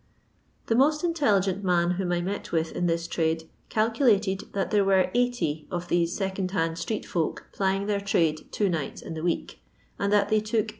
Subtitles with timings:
[0.65, 5.11] The most intelligent man whom I met with in thia trade calcukted that there were
[5.13, 9.59] 80 of these second hand street folk plying their trade two nights in the week;
[9.99, 10.69] and that they took 8«.